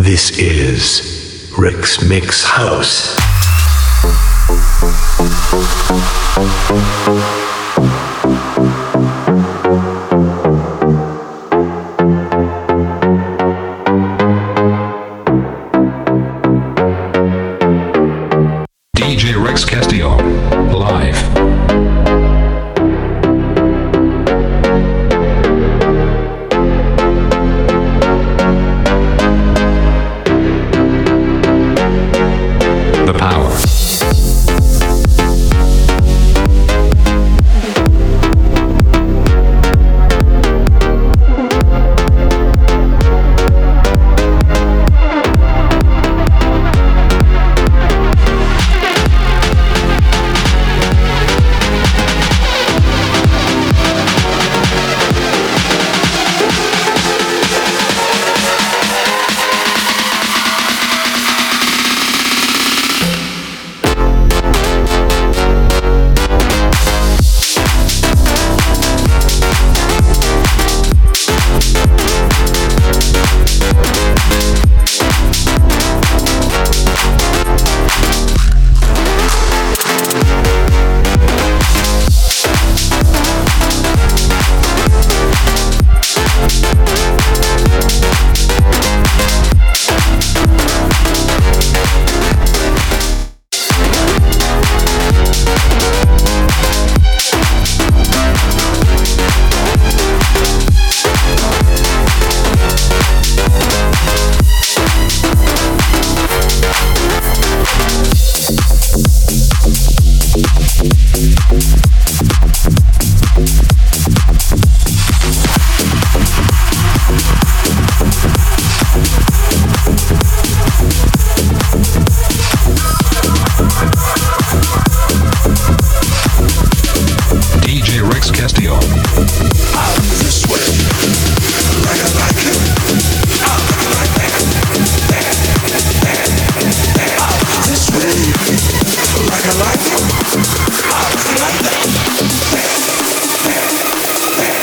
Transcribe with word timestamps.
This 0.00 0.38
is 0.38 1.52
Rick's 1.58 2.02
Mix 2.02 2.42
House. 2.42 3.14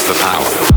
The 0.07 0.13
power. 0.13 0.77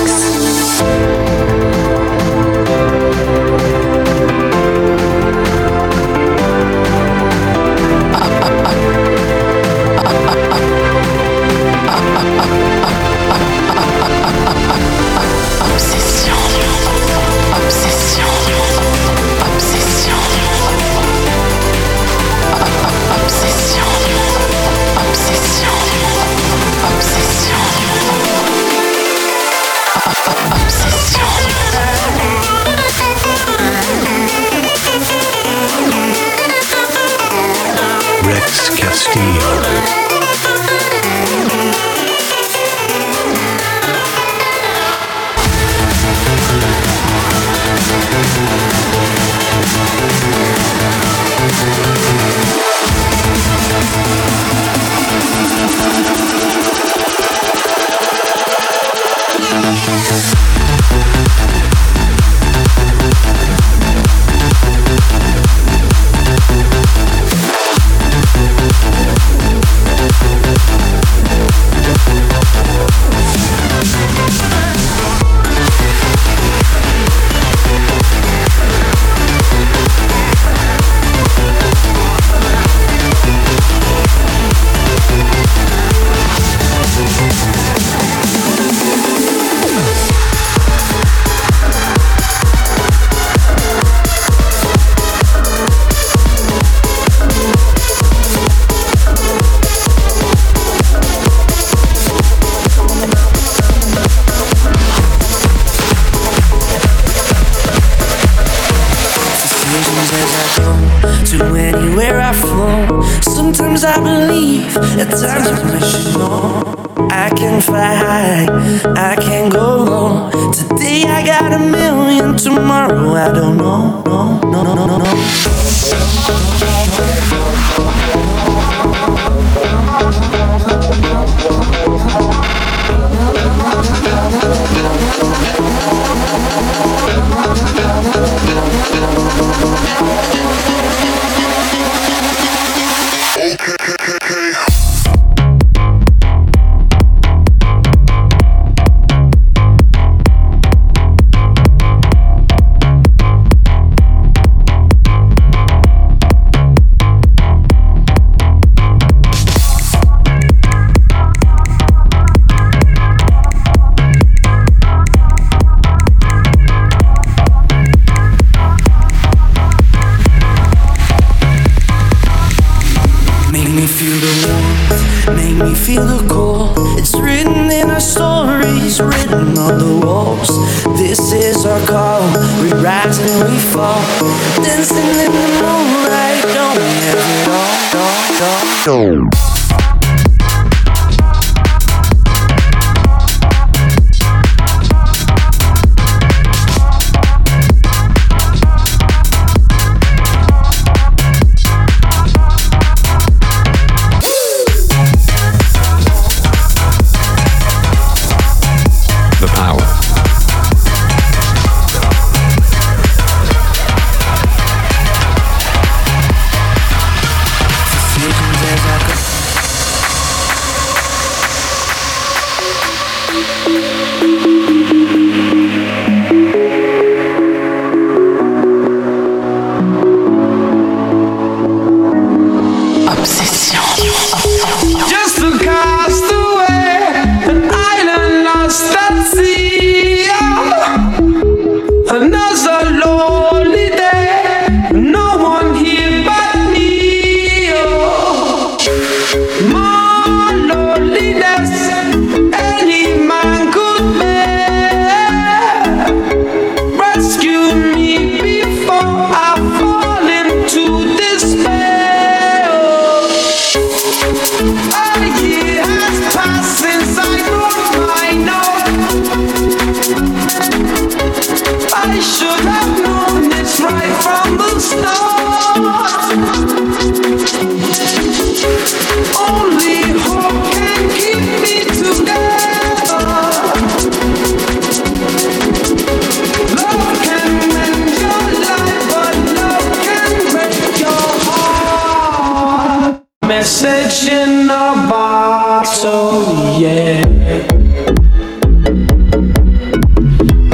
a 294.71 295.07
bottle, 295.09 296.11
oh, 296.13 296.77
yeah. 296.79 297.25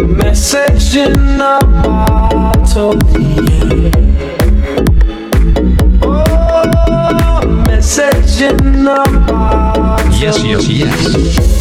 Message 0.04 0.96
in 0.96 1.42
a 1.42 1.60
bottle, 1.84 2.94
oh, 2.96 3.20
yeah. 3.44 3.92
Oh, 6.04 7.64
message 7.68 8.42
in 8.42 8.88
a 8.88 9.04
bottle. 9.28 10.14
Yes, 10.20 10.38
oh, 10.40 10.46
yes, 10.46 10.68
yes. 10.70 11.57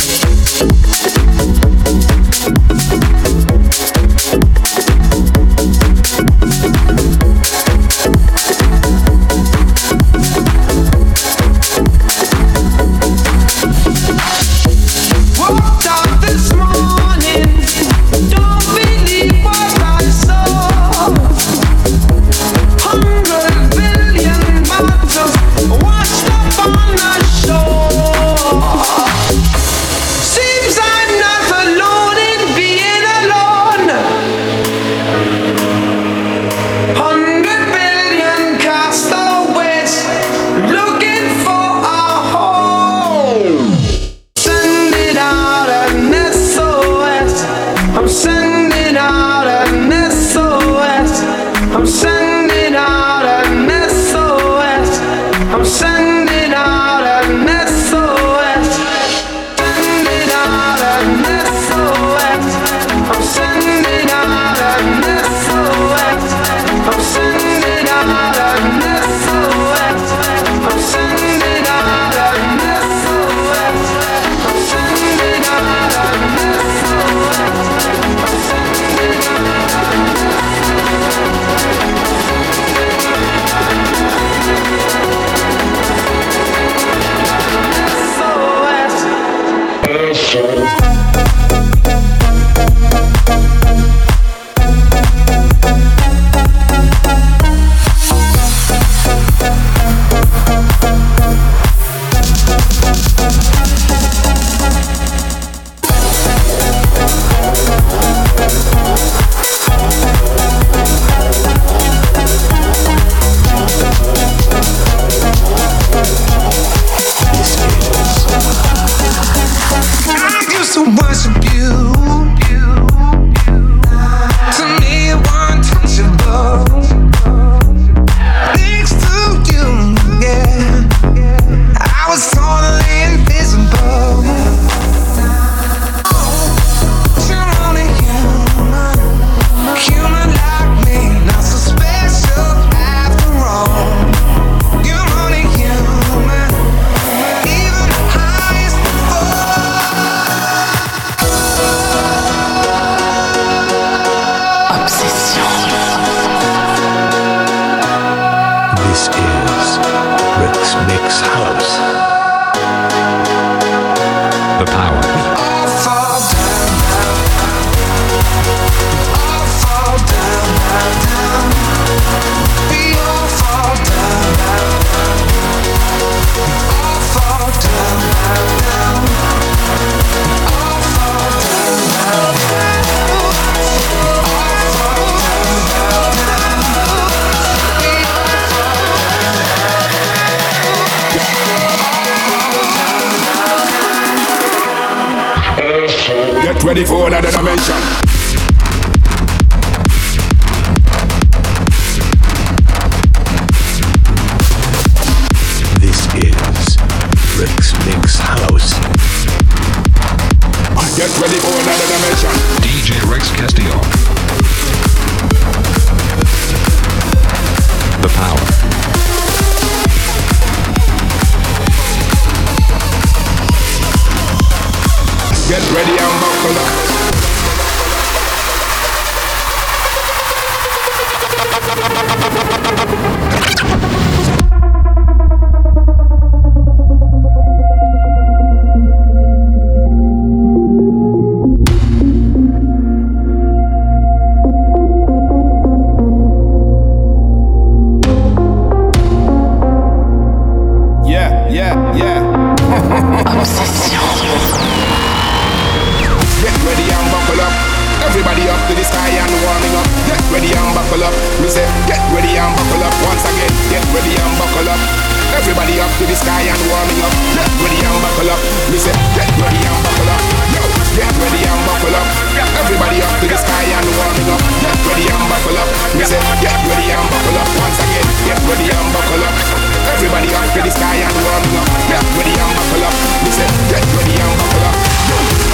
the 280.67 280.73
sky 280.75 280.99
and 280.99 281.15
warm 281.23 281.47
up. 281.63 281.69
Get 281.87 282.03
ready 282.19 282.35
and 282.35 282.53
buckle 282.59 282.83
up. 282.83 282.95
We 283.23 283.31
say, 283.31 283.47
get 283.71 283.87
ready 283.95 284.19
and 284.19 284.35
buckle 284.35 284.67
up. 284.67 284.75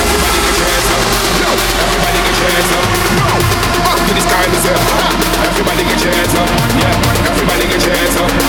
Everybody 0.01 0.41
get 0.41 0.57
your 0.57 0.73
up. 0.73 1.05
Yo, 1.37 1.51
everybody 1.85 2.21
get 2.25 2.37
your 2.41 2.49
up. 2.49 2.89
Yo, 3.21 3.29
up 3.93 3.99
to 4.09 4.13
the 4.17 4.23
sky, 4.25 4.45
we 4.49 4.59
say, 4.65 4.73
everybody 5.45 5.85
get 5.85 6.01
your 6.01 6.17
up. 6.17 6.49
Yeah, 6.81 7.29
everybody 7.29 7.65
get 7.69 7.85
your 7.85 8.25
up. 8.25 8.42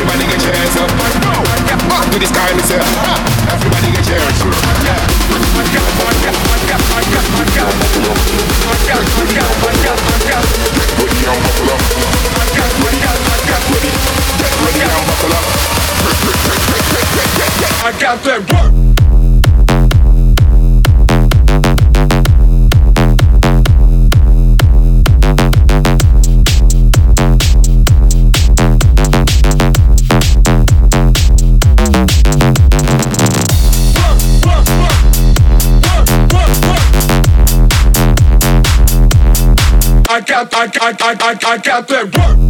Everybody 0.00 0.24
get 0.32 0.40
your 0.40 0.56
hands 0.56 0.76
up. 0.80 0.88
No, 0.88 0.96
yeah, 0.96 1.76
up 1.76 2.08
yeah, 2.08 2.16
the 2.16 2.24
sky 2.24 2.48
and 2.48 2.64
say, 2.64 2.80
ha! 2.80 3.20
Everybody 3.52 3.92
get 3.92 4.08
your 4.08 4.16
hands 4.16 4.40
up. 4.40 4.56
Yeah. 4.80 4.96
Ready 5.60 5.76
now, 11.20 11.36
buckle 11.36 11.68
up. 11.68 11.84
Ready, 12.80 13.04
ready, 13.60 14.00
ready 14.64 14.80
now, 14.80 15.04
buckle 15.04 15.36
up. 15.36 15.44
I 17.84 17.92
got 18.00 18.24
that 18.24 18.40
work. 18.48 18.89
I 40.40 40.44
got, 40.44 40.68
attack, 40.68 40.94
attack, 40.94 41.20
attack, 41.20 41.36
attack, 41.36 41.58
attack, 41.58 41.88
attack, 41.90 42.14
attack, 42.14 42.49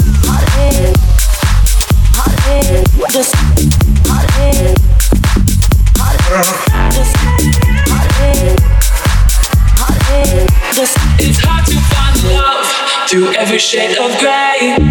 through 13.11 13.33
every 13.33 13.59
shade 13.59 13.97
of 13.97 14.17
gray. 14.19 14.90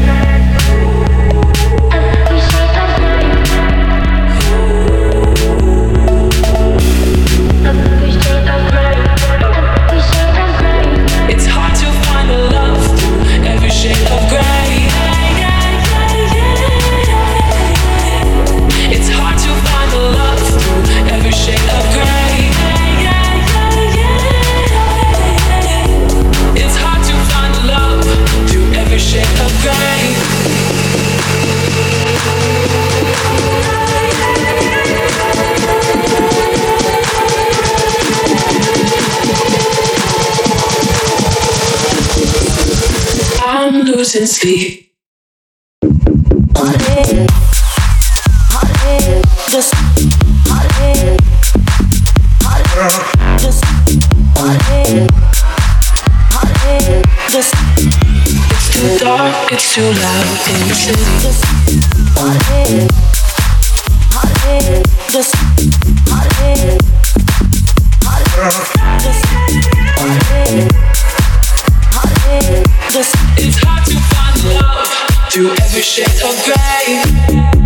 Just 44.21 44.43
just 49.49 49.73
just 57.31 57.55
It's 58.51 58.67
too 58.69 58.99
dark, 58.99 59.51
it's 59.51 59.73
too 59.73 59.81
loud 59.81 60.37
in 60.49 60.67
the 60.67 60.75
city. 60.75 61.01
just 61.23 61.43
hot 62.13 62.37
head, 66.37 66.71
just 68.69 68.80
through 75.41 75.55
every 75.63 75.81
shade 75.81 76.21
of 76.23 76.35
gray. 76.45 77.60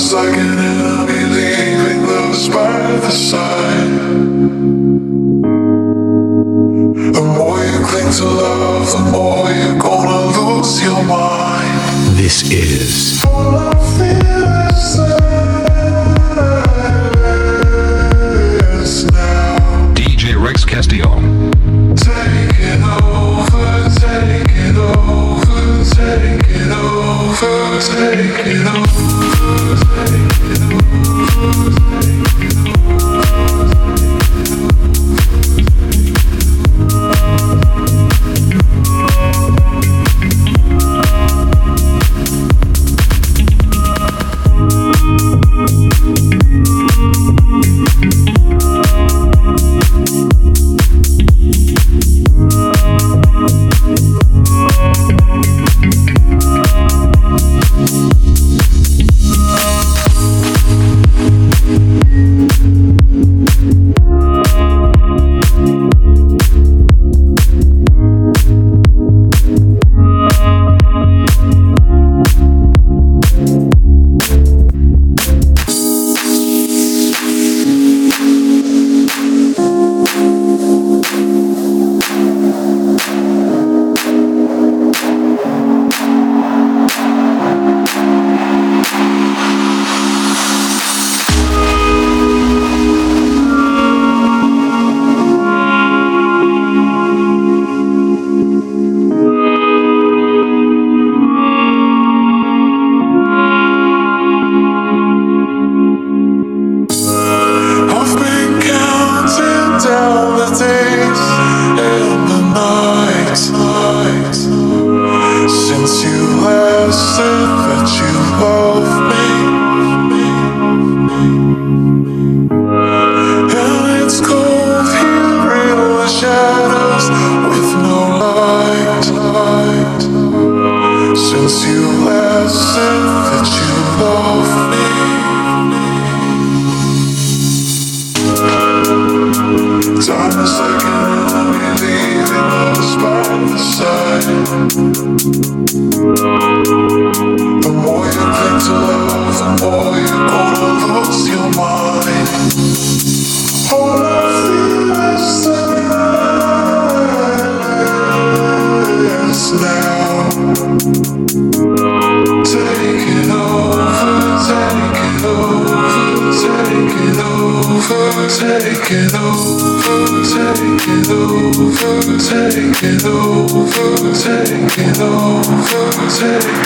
Is 0.00 0.14
like 0.14 0.34
an 0.34 0.58
enemy 0.58 1.24
leaving 1.36 2.06
by 2.48 2.80
the 3.04 3.10
side. 3.10 3.90
The 7.16 7.22
more 7.36 7.58
you 7.58 7.84
cling 7.84 8.10
to 8.10 8.24
love, 8.24 8.90
the 8.92 9.10
more 9.12 9.50
you're 9.50 9.78
gonna 9.78 10.56
lose 10.56 10.82
your 10.82 11.02
mind. 11.04 12.16
This 12.16 12.50
is 12.50 13.22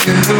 Taking 0.05 0.31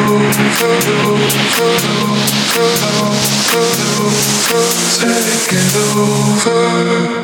over. 5.97 7.24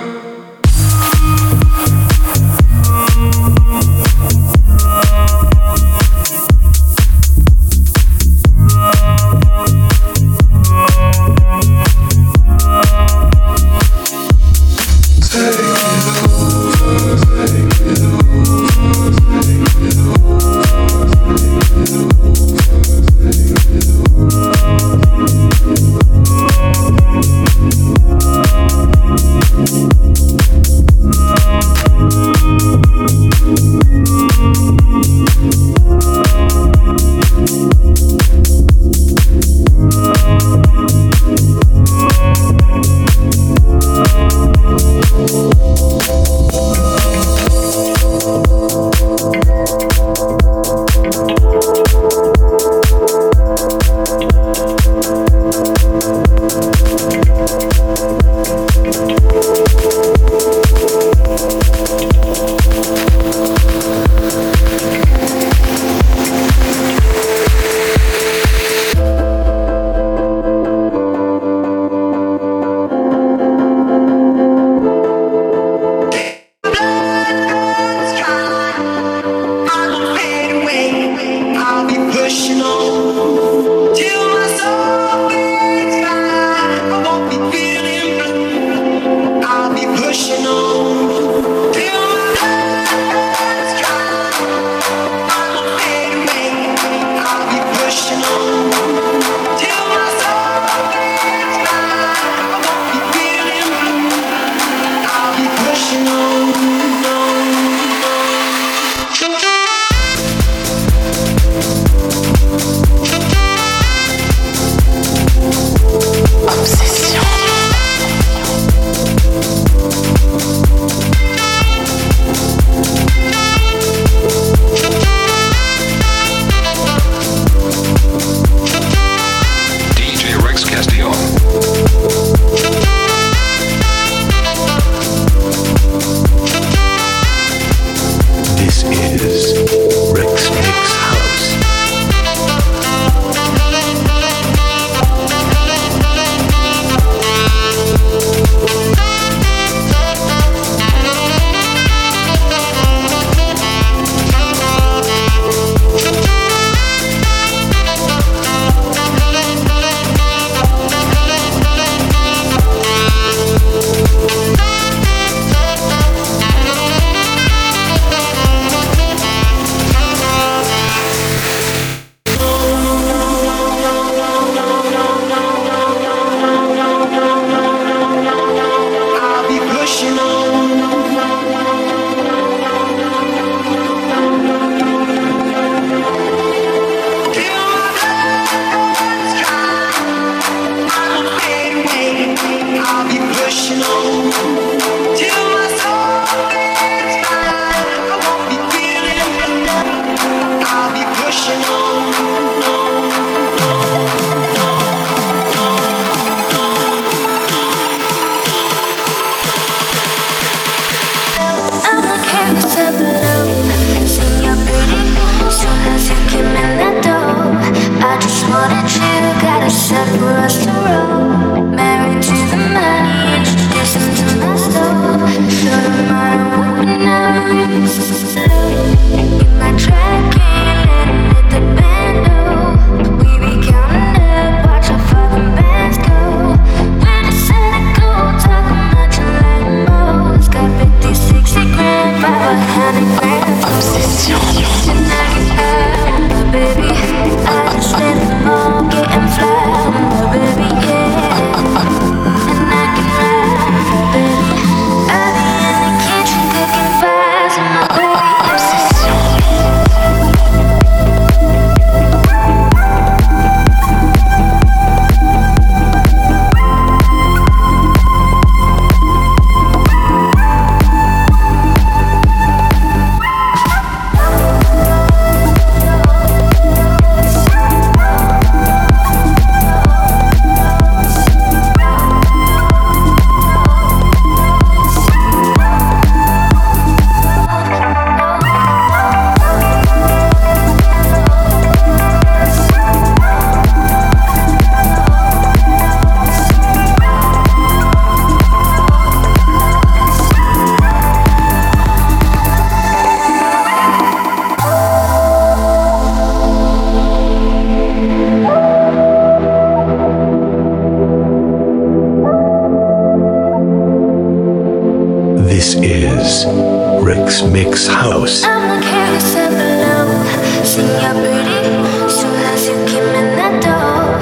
so 320.71 322.29
as 322.53 322.69
you 322.69 322.75
keep 322.87 323.03
me 323.03 323.23
that 323.35 323.59
though 323.61 324.15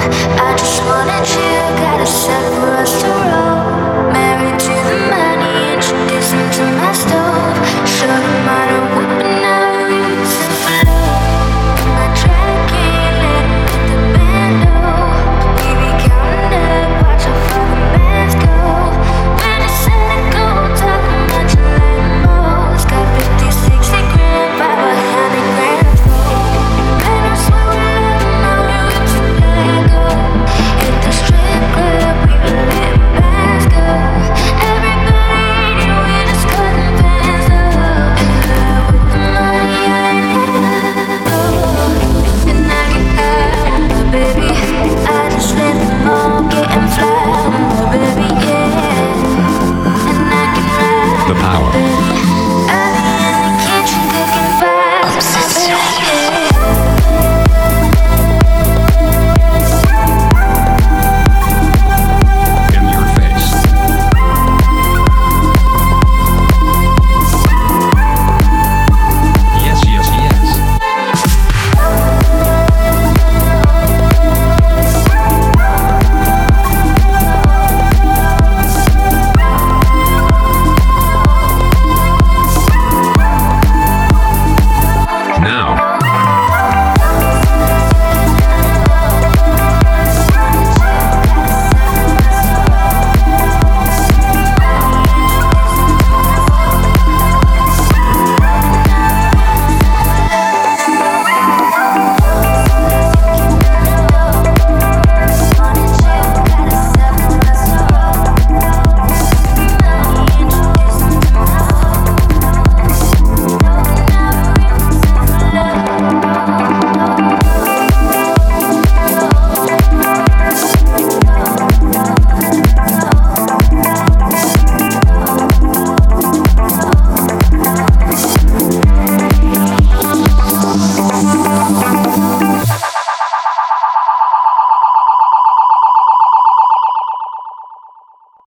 i 0.43 0.57
just 0.57 0.81
wanted 0.89 1.29
you 1.37 1.99
to 1.99 2.07
separate. 2.07 2.78